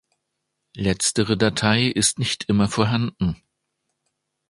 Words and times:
Letztere 0.75 1.37
Datei 1.37 1.83
ist 1.85 2.17
nicht 2.17 2.45
immer 2.45 2.67
vorhanden. 2.67 3.39